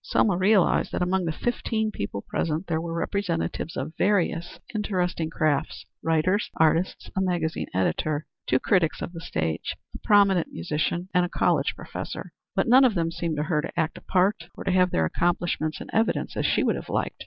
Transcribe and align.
Selma 0.03 0.35
realized 0.35 0.91
that 0.91 1.03
among 1.03 1.25
the 1.25 1.31
fifteen 1.31 1.91
people 1.91 2.23
present 2.23 2.65
there 2.65 2.81
were 2.81 2.91
representatives 2.91 3.77
of 3.77 3.93
various 3.99 4.59
interesting 4.73 5.29
crafts 5.29 5.85
writers, 6.03 6.49
artists, 6.57 7.11
a 7.15 7.21
magazine 7.21 7.67
editor, 7.71 8.25
two 8.49 8.57
critics 8.59 9.03
of 9.03 9.13
the 9.13 9.21
stage, 9.21 9.75
a 9.93 9.99
prominent 10.03 10.47
musician, 10.51 11.07
and 11.13 11.23
a 11.23 11.29
college 11.29 11.75
professor 11.75 12.33
but 12.55 12.67
none 12.67 12.83
of 12.83 12.95
them 12.95 13.11
seemed 13.11 13.37
to 13.37 13.43
her 13.43 13.61
to 13.61 13.79
act 13.79 13.95
a 13.95 14.01
part 14.01 14.45
or 14.55 14.63
to 14.63 14.71
have 14.71 14.89
their 14.89 15.05
accomplishments 15.05 15.79
in 15.79 15.87
evidence, 15.93 16.35
as 16.35 16.47
she 16.47 16.63
would 16.63 16.75
have 16.75 16.89
liked. 16.89 17.19